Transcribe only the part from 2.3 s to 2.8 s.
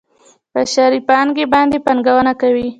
کوي.